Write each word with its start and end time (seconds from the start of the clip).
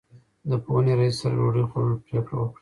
د 0.49 0.51
پوهنې 0.63 0.93
رئیس 0.99 1.15
سره 1.21 1.35
ډوډۍ 1.39 1.63
خوړلو 1.69 2.01
پرېکړه 2.05 2.35
وکړه. 2.39 2.59